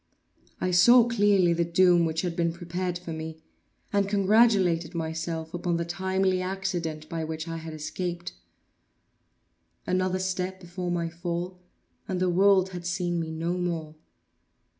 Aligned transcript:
I 0.59 0.71
saw 0.71 1.07
clearly 1.07 1.53
the 1.53 1.63
doom 1.63 2.05
which 2.05 2.21
had 2.23 2.35
been 2.35 2.51
prepared 2.53 2.97
for 2.97 3.13
me, 3.13 3.39
and 3.93 4.09
congratulated 4.09 4.95
myself 4.95 5.53
upon 5.53 5.77
the 5.77 5.85
timely 5.85 6.41
accident 6.41 7.07
by 7.07 7.23
which 7.23 7.47
I 7.47 7.57
had 7.57 7.75
escaped. 7.75 8.33
Another 9.85 10.17
step 10.17 10.59
before 10.59 10.89
my 10.89 11.07
fall, 11.07 11.59
and 12.07 12.19
the 12.19 12.31
world 12.31 12.69
had 12.69 12.87
seen 12.87 13.19
me 13.19 13.29
no 13.29 13.53
more. 13.59 13.93